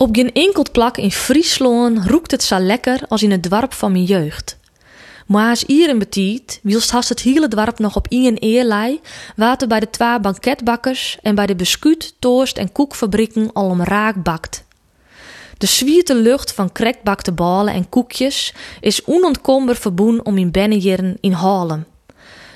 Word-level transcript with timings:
Op 0.00 0.08
geen 0.12 0.32
enkel 0.32 0.64
plak 0.72 0.96
in 0.96 1.12
Friesland 1.12 2.06
roekt 2.06 2.30
het 2.30 2.42
zo 2.42 2.58
lekker 2.58 3.00
als 3.08 3.22
in 3.22 3.30
het 3.30 3.42
dorp 3.42 3.72
van 3.72 3.92
mijn 3.92 4.04
jeugd. 4.04 4.58
Maar 5.26 5.50
als 5.50 5.64
hier 5.66 5.88
in 5.88 5.98
betiet, 5.98 6.60
wielst 6.62 6.90
hast 6.90 7.08
het 7.08 7.20
hele 7.20 7.48
dorp 7.48 7.78
nog 7.78 7.96
op 7.96 8.06
één 8.08 8.36
eerlei, 8.38 9.00
water 9.36 9.68
bij 9.68 9.80
de 9.80 9.90
twee 9.90 10.20
banketbakkers 10.20 11.18
en 11.22 11.34
bij 11.34 11.46
de 11.46 11.54
bescuit, 11.54 12.14
toast 12.18 12.56
en 12.56 12.72
koekfabrieken 12.72 13.52
al 13.52 13.68
om 13.68 13.82
raak 13.82 14.22
bakt. 14.22 14.64
De 15.58 15.66
zwierte 15.66 16.14
lucht 16.14 16.52
van 16.52 16.72
krekbakte 16.72 17.32
ballen 17.32 17.74
en 17.74 17.88
koekjes 17.88 18.54
is 18.80 19.04
onontkombaar 19.04 19.76
verboen 19.76 20.24
om 20.24 20.38
in 20.38 20.50
Bennejeren 20.50 21.16
in 21.20 21.32
Haarlem. 21.32 21.84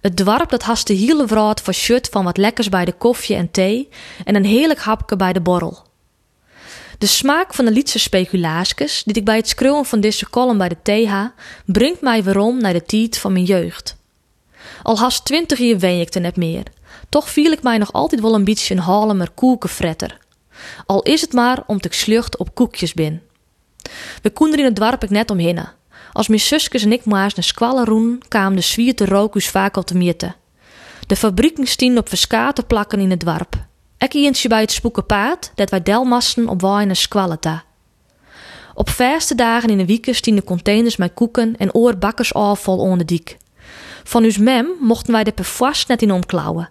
Het 0.00 0.16
dorp 0.16 0.50
dat 0.50 0.62
hast 0.62 0.86
de 0.86 0.94
hele 0.94 1.26
wraad 1.26 1.62
verschut 1.62 2.08
van 2.10 2.24
wat 2.24 2.36
lekkers 2.36 2.68
bij 2.68 2.84
de 2.84 2.92
koffie 2.92 3.36
en 3.36 3.50
thee 3.50 3.88
en 4.24 4.34
een 4.34 4.44
heerlijk 4.44 4.80
hapje 4.80 5.16
bij 5.16 5.32
de 5.32 5.40
borrel. 5.40 5.88
De 7.00 7.06
smaak 7.06 7.54
van 7.54 7.64
de 7.64 7.70
Lietse 7.70 7.98
speculaasjes, 7.98 9.02
die 9.04 9.14
ik 9.14 9.24
bij 9.24 9.36
het 9.36 9.48
schreeuwen 9.48 9.84
van 9.84 10.00
deze 10.00 10.28
kolom 10.28 10.58
bij 10.58 10.70
de 10.82 11.08
ha, 11.08 11.34
brengt 11.64 12.00
mij 12.00 12.22
weerom 12.22 12.60
naar 12.60 12.72
de 12.72 12.82
tijd 12.82 13.18
van 13.18 13.32
mijn 13.32 13.44
jeugd. 13.44 13.96
Al 14.82 14.98
haast 14.98 15.24
twintig 15.24 15.58
jaar 15.58 15.78
wen 15.78 16.00
ik 16.00 16.14
er 16.14 16.20
net 16.20 16.36
meer. 16.36 16.62
Toch 17.08 17.30
viel 17.30 17.52
ik 17.52 17.62
mij 17.62 17.78
nog 17.78 17.92
altijd 17.92 18.20
wel 18.20 18.34
een 18.34 18.44
beetje 18.44 18.74
een 18.74 18.80
Haarlemmer 18.80 19.30
koekenfretter. 19.30 20.18
Al 20.86 21.02
is 21.02 21.20
het 21.20 21.32
maar 21.32 21.62
om 21.66 21.80
te 21.80 21.88
slucht 21.90 22.36
op 22.36 22.54
koekjes 22.54 22.94
bin. 22.94 23.20
We 24.22 24.30
konden 24.30 24.58
in 24.58 24.64
het 24.64 24.76
dorp 24.76 25.02
ik 25.02 25.10
net 25.10 25.30
omheen. 25.30 25.66
Als 26.12 26.28
mijn 26.28 26.40
zusjes 26.40 26.82
en 26.82 26.92
ik 26.92 27.04
maar 27.04 27.32
naar 27.34 27.44
squallen 27.44 27.84
roen, 27.84 28.22
kwamen 28.28 28.56
de 28.56 28.62
zwierte 28.62 29.04
rokus 29.04 29.48
vaak 29.48 29.76
op 29.76 29.86
de 29.86 29.94
mierte. 29.94 30.34
De 31.06 31.16
fabrieken 31.16 31.66
stien 31.66 31.98
op 31.98 32.08
verskate 32.08 32.62
plakken 32.62 33.00
in 33.00 33.10
het 33.10 33.20
dorp. 33.20 33.59
Ik 34.00 34.14
eentje 34.14 34.48
bij 34.48 34.60
het 34.60 34.72
spoekenpaad, 34.72 35.52
dat 35.54 35.70
wij 35.70 35.82
delmassen 35.82 36.48
op 36.48 36.60
wijn 36.60 36.96
en. 36.96 37.62
Op 38.74 38.90
verste 38.90 39.34
dagen 39.34 39.68
in 39.68 39.78
de 39.78 39.86
wieken 39.86 40.14
stien 40.14 40.34
de 40.34 40.44
containers 40.44 40.96
met 40.96 41.14
koeken 41.14 41.56
en 41.56 41.74
oorbakkers 41.74 42.34
vol 42.56 42.78
onder 42.78 42.98
de 42.98 43.04
dik. 43.04 43.36
Van 44.04 44.24
uw 44.24 44.32
mem 44.38 44.66
mochten 44.80 45.12
wij 45.12 45.24
de 45.24 45.32
perfois 45.32 45.86
net 45.86 46.02
in 46.02 46.12
omklauwen. 46.12 46.70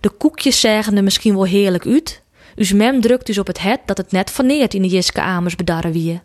De 0.00 0.08
koekjes 0.08 0.60
zagen 0.60 0.96
er 0.96 1.02
misschien 1.02 1.34
wel 1.34 1.44
heerlijk 1.44 1.86
uit. 1.86 2.22
Uw 2.56 2.76
mem 2.76 3.00
drukt 3.00 3.26
dus 3.26 3.38
op 3.38 3.46
het 3.46 3.60
het 3.60 3.80
dat 3.86 3.96
het 3.96 4.12
net 4.12 4.30
verneert 4.30 4.74
in 4.74 4.82
de 4.82 4.88
Jiske 4.88 5.20
amers 5.20 5.56
bedarren 5.56 5.92
wie. 5.92 6.20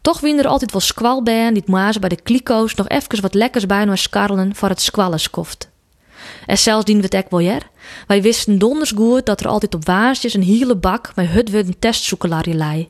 Toch 0.00 0.20
wien 0.20 0.38
er 0.38 0.46
altijd 0.46 0.72
wel 0.72 0.80
squalbaan 0.80 1.52
die 1.52 1.62
het 1.62 1.70
bij 2.00 2.08
de 2.08 2.20
kliko's 2.22 2.74
nog 2.74 2.88
even 2.88 3.20
wat 3.20 3.34
lekkers 3.34 3.66
bij 3.66 3.84
naar 3.84 3.98
skarrelen 3.98 4.54
voor 4.54 4.68
het 4.68 4.80
squalleskoft. 4.80 5.68
En 6.46 6.58
zelfs 6.58 6.84
dienen 6.84 7.10
we 7.10 7.16
het 7.16 7.24
ek 7.24 7.30
wel 7.30 7.58
Wij 8.06 8.22
wisten 8.22 8.58
donders 8.58 8.90
goed 8.90 9.26
dat 9.26 9.40
er 9.40 9.48
altijd 9.48 9.74
op 9.74 9.84
waarsjes 9.84 10.34
een 10.34 10.42
hele 10.42 10.76
bak 10.76 11.12
met 11.14 11.28
hutwurden 11.28 11.78
testzoekelaarje 11.78 12.54
lei. 12.54 12.88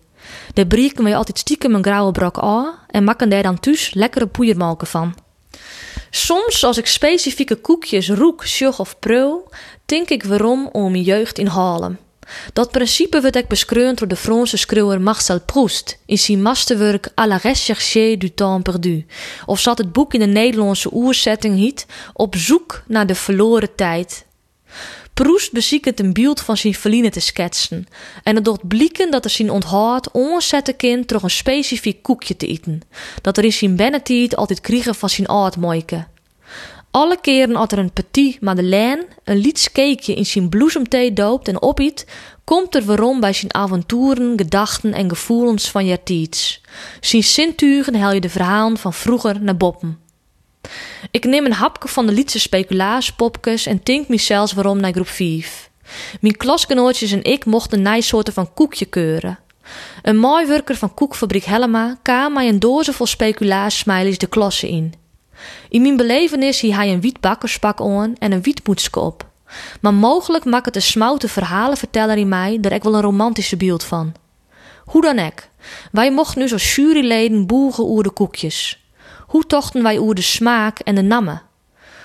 Daar 0.55 0.67
brieken 0.67 1.05
wij 1.05 1.17
altijd 1.17 1.39
stiekem 1.39 1.75
een 1.75 1.85
grauwe 1.85 2.13
brok 2.13 2.39
aan 2.39 2.75
en 2.91 3.05
maken 3.05 3.29
daar 3.29 3.43
dan 3.43 3.61
thuis 3.61 3.95
lekkere 3.95 4.27
poeiermalken 4.27 4.87
van. 4.87 5.15
Soms, 6.11 6.65
als 6.65 6.79
ik 6.79 6.87
specifieke 6.87 7.57
koekjes 7.57 8.09
roek, 8.09 8.47
sjug 8.47 8.79
of 8.79 8.99
preul, 8.99 9.51
denk 9.85 10.09
ik 10.09 10.25
waarom 10.25 10.69
om 10.73 10.91
mijn 10.91 11.03
jeugd 11.03 11.39
in 11.39 11.47
Haarlem. 11.47 11.99
Dat 12.53 12.71
principe 12.71 13.21
werd 13.21 13.37
ook 13.37 13.49
beschreven 13.49 13.97
door 13.97 14.09
de 14.09 14.17
Franse 14.17 14.57
schreeuwer 14.57 15.01
Marcel 15.01 15.41
Proust 15.41 15.99
in 16.07 16.19
zijn 16.19 16.43
masterwerk 16.43 17.09
À 17.09 17.27
la 17.27 17.37
recherche 17.37 18.17
du 18.19 18.35
temps 18.35 18.63
perdu. 18.63 19.07
Of 19.47 19.61
zat 19.61 19.79
het 19.79 19.93
boek 19.93 20.15
in 20.15 20.21
de 20.21 20.27
Nederlandse 20.27 20.95
oerzetting 20.95 21.57
hiet 21.57 21.87
Op 22.13 22.37
zoek 22.37 22.83
naar 22.87 23.07
de 23.07 23.15
verloren 23.15 23.75
tijd. 23.75 24.25
Proust 25.15 25.53
beziekert 25.53 26.01
een 26.01 26.13
beeld 26.13 26.41
van 26.41 26.57
zijn 26.57 26.75
verliezen 26.75 27.11
te 27.11 27.21
schetsen. 27.21 27.87
En 28.23 28.35
het 28.35 28.45
doet 28.45 28.69
blikken 28.69 29.11
dat 29.11 29.25
er 29.25 29.31
zijn 29.31 29.51
onthoud 29.51 30.11
onzetten 30.11 30.77
kind 30.77 31.09
door 31.09 31.23
een 31.23 31.31
specifiek 31.31 32.03
koekje 32.03 32.37
te 32.37 32.47
eten. 32.47 32.81
Dat 33.23 33.37
er 33.37 33.45
in 33.45 33.53
zijn 33.53 33.77
bennetiet 33.77 34.37
altijd 34.37 34.61
kriegen 34.61 34.95
van 34.95 35.09
zijn 35.09 35.27
oudmoike. 35.27 36.07
Alle 36.97 37.21
keren 37.21 37.57
als 37.57 37.69
er 37.73 37.79
een 37.79 37.93
petit 37.93 38.41
madeleine, 38.41 39.07
een 39.25 39.37
liets 39.37 39.73
cakeje 39.73 40.15
in 40.15 40.27
zijn 40.27 40.49
bloesemthee 40.49 41.13
doopt 41.13 41.49
en 41.49 41.63
opiet, 41.63 42.07
komt 42.45 42.75
er 42.75 42.85
waarom 42.85 43.21
bij 43.21 43.33
zijn 43.33 43.55
avonturen, 43.55 44.33
gedachten 44.37 44.93
en 44.93 45.09
gevoelens 45.09 45.71
van 45.71 45.87
jartiets. 45.87 46.61
Zijn 47.01 47.25
zintuigen 47.25 47.95
hel 47.95 48.13
je 48.13 48.21
de 48.21 48.29
verhalen 48.29 48.79
van 48.79 48.93
vroeger 48.93 49.43
naar 49.43 49.57
boppen. 49.57 49.99
Ik 51.11 51.25
neem 51.25 51.45
een 51.45 51.53
hapje 51.53 51.89
van 51.89 52.07
de 52.07 52.13
Lietse 52.13 52.39
speculaaspopjes 52.39 53.67
en 53.67 53.83
tink 53.83 54.09
mezelf 54.09 54.53
waarom 54.53 54.81
naar 54.81 54.93
groep 54.93 55.09
5. 55.09 55.71
Mijn 56.21 56.37
klasgenootjes 56.37 57.13
en 57.13 57.25
ik 57.25 57.45
mochten 57.45 57.83
nijsoorten 57.83 58.33
van 58.33 58.55
koekje 58.55 58.85
keuren. 58.85 59.39
Een 60.03 60.17
mooi 60.17 60.47
werker 60.47 60.77
van 60.77 60.95
koekfabriek 60.95 61.45
Helma 61.45 61.99
kwam 62.03 62.33
mij 62.33 62.49
een 62.49 62.59
doze 62.59 62.93
vol 62.93 63.07
speculaas 63.07 63.85
de 63.85 64.27
klasse 64.29 64.69
in. 64.69 65.05
In 65.69 65.83
mijn 65.83 65.97
belevenis 65.97 66.61
hie 66.61 66.75
hij 66.75 66.93
een 66.93 67.01
wit 67.01 67.21
bakkerspak 67.21 67.81
aan 67.81 68.15
en 68.19 68.33
een 68.33 68.43
wit 68.43 68.67
moedske 68.67 69.01
op. 69.01 69.27
Maar 69.81 69.95
mogelijk 69.95 70.45
maakt 70.45 70.67
het 70.67 70.77
een 70.77 70.83
smoute 70.83 71.29
verhalenverteller 71.29 72.17
in 72.17 72.29
mij 72.29 72.59
er 72.63 72.73
ik 72.73 72.83
wel 72.83 72.95
een 72.95 73.03
romantische 73.03 73.57
beeld 73.57 73.85
van. 73.85 74.15
Hoe 74.85 75.03
dan 75.03 75.17
ek, 75.17 75.49
wij 75.93 76.13
mochten 76.13 76.43
nu 76.43 76.53
als 76.53 76.75
juryleden 76.75 77.47
boegen 77.47 77.85
oer 77.85 78.03
de 78.03 78.11
koekjes. 78.11 78.85
Hoe 79.27 79.47
tochten 79.47 79.83
wij 79.83 79.99
oer 79.99 80.15
de 80.15 80.23
smaak 80.23 80.79
en 80.79 80.95
de 80.95 81.03
namen? 81.03 81.43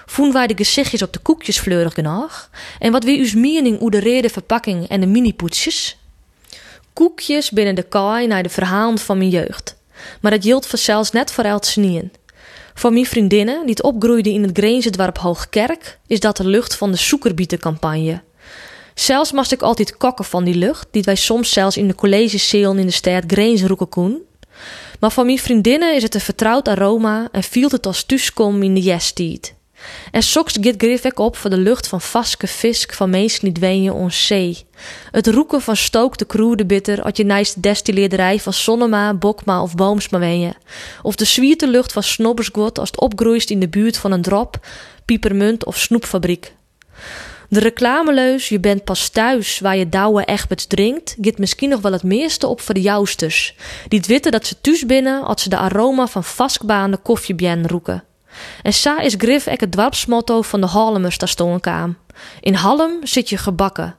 Vonden 0.05 0.33
wij 0.33 0.47
de 0.47 0.55
gezichtjes 0.55 1.01
op 1.01 1.13
de 1.13 1.19
koekjes 1.19 1.59
fleurig 1.59 1.93
genoeg? 1.93 2.49
En 2.79 2.91
wat 2.91 3.03
wie 3.03 3.19
uw 3.19 3.39
mening 3.39 3.81
oer 3.81 3.91
de 3.91 3.99
rede 3.99 4.29
verpakking 4.29 4.87
en 4.87 4.99
de 4.99 5.07
mini-poetsjes? 5.07 5.97
Koekjes 6.93 7.51
binnen 7.51 7.75
de 7.75 7.83
kaai 7.83 8.27
naar 8.27 8.43
de 8.43 8.49
verhalen 8.49 8.97
van 8.97 9.17
mijn 9.17 9.29
jeugd. 9.29 9.75
Maar 10.21 10.31
dat 10.31 10.43
hield 10.43 10.65
vanzelfs 10.65 11.11
net 11.11 11.31
voor 11.31 11.57
snieën. 11.59 12.11
Voor 12.73 12.93
mijn 12.93 13.05
vriendinnen, 13.05 13.59
die 13.61 13.69
het 13.69 13.83
opgroeiden 13.83 14.33
in 14.33 14.43
het 14.43 14.57
Greenzedwarp 14.57 15.17
Hoogkerk, 15.17 15.99
is 16.07 16.19
dat 16.19 16.37
de 16.37 16.47
lucht 16.47 16.75
van 16.75 16.91
de 16.91 16.97
zoekerbietencampagne. 16.97 18.21
Zelfs 18.93 19.31
moest 19.31 19.51
ik 19.51 19.61
altijd 19.61 19.97
kokken 19.97 20.25
van 20.25 20.43
die 20.43 20.55
lucht, 20.55 20.87
die 20.91 21.03
wij 21.03 21.15
soms 21.15 21.51
zelfs 21.51 21.77
in 21.77 21.87
de 21.87 21.95
collegezeelen 21.95 22.77
in 22.77 22.85
de 22.85 22.91
stad 22.91 23.23
Greens 23.27 23.63
roeken. 23.63 24.21
Maar 24.99 25.11
voor 25.11 25.25
mijn 25.25 25.39
vriendinnen 25.39 25.95
is 25.95 26.03
het 26.03 26.15
een 26.15 26.21
vertrouwd 26.21 26.67
aroma 26.67 27.27
en 27.31 27.43
viel 27.43 27.69
het 27.69 27.85
als 27.85 28.03
thuiskom 28.03 28.63
in 28.63 28.73
de 28.73 28.81
jestijd. 28.81 29.53
En 30.11 30.23
soks 30.23 30.57
git 30.61 30.75
grif 30.77 31.03
ik 31.03 31.19
op 31.19 31.35
voor 31.35 31.49
de 31.49 31.57
lucht 31.57 31.87
van 31.87 32.01
vaske 32.01 32.47
fisk 32.47 32.93
van 32.93 33.09
mensen 33.09 33.43
die 33.43 33.53
dwenen 33.53 33.93
ons 33.93 34.27
zee. 34.27 34.65
Het 35.11 35.27
roeken 35.27 35.61
van 35.61 35.75
stookte 35.75 36.25
kroede 36.25 36.65
bitter 36.65 37.01
als 37.01 37.17
je 37.17 37.25
de 37.25 37.53
destilleerderij 37.59 38.39
van 38.39 38.53
Sonnema, 38.53 39.13
Bokma 39.13 39.61
of 39.61 39.75
Boomsma 39.75 40.19
wenje. 40.19 40.53
Of 41.01 41.15
de 41.15 41.25
zwierte 41.25 41.67
lucht 41.67 41.91
van 41.91 42.03
Snobbersgot 42.03 42.79
als 42.79 42.89
het 42.89 42.99
opgroeist 42.99 43.49
in 43.49 43.59
de 43.59 43.69
buurt 43.69 43.97
van 43.97 44.11
een 44.11 44.21
drop, 44.21 44.67
piepermunt 45.05 45.65
of 45.65 45.77
snoepfabriek. 45.77 46.53
De 47.51 47.59
reclameleus, 47.59 48.49
je 48.49 48.59
bent 48.59 48.83
pas 48.83 49.09
thuis 49.09 49.59
waar 49.59 49.77
je 49.77 49.89
douwe 49.89 50.25
echt 50.25 50.49
drinkt, 50.67 51.15
git 51.21 51.37
misschien 51.37 51.69
nog 51.69 51.81
wel 51.81 51.91
het 51.91 52.03
meeste 52.03 52.47
op 52.47 52.61
voor 52.61 52.73
de 52.73 52.81
jousters. 52.81 53.55
Die 53.87 53.99
het 53.99 54.07
weten 54.07 54.31
dat 54.31 54.45
ze 54.45 54.61
thuis 54.61 54.85
binnen 54.85 55.23
als 55.23 55.41
ze 55.41 55.49
de 55.49 55.57
aroma 55.57 56.07
van 56.07 56.23
vaskbaande 56.23 56.97
koffiebien 56.97 57.67
roeken. 57.67 58.03
En 58.61 58.73
sa 58.73 59.01
is 59.01 59.15
Griff 59.17 59.45
ek 59.45 59.59
het 59.59 59.71
dwarpsmotto 59.71 60.41
van 60.41 60.61
de 60.61 60.67
Hallemers 60.67 61.17
daar 61.17 61.59
kwam. 61.59 61.97
In 62.39 62.53
Hallem 62.53 62.99
zit 63.03 63.29
je 63.29 63.37
gebakken. 63.37 63.95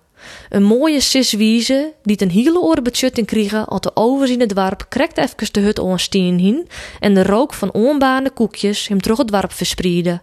Een 0.48 0.62
mooie 0.62 1.00
siswieze 1.00 1.92
die 2.02 2.22
een 2.22 2.30
hele 2.30 2.60
oren 2.60 2.82
betjutting 2.82 3.26
kregen 3.26 3.66
als 3.66 3.80
de 3.80 3.90
overzien 3.94 4.40
het 4.40 4.48
dwarp 4.48 4.86
krekt 4.88 5.18
even 5.18 5.52
de 5.52 5.60
hut 5.60 5.78
onstien 5.78 6.38
heen 6.38 6.68
en 7.00 7.14
de 7.14 7.22
rook 7.22 7.54
van 7.54 7.72
onbaande 7.72 8.30
koekjes 8.30 8.88
hem 8.88 9.00
terug 9.00 9.18
het 9.18 9.26
dwarp 9.26 9.52
verspreidde. 9.52 10.20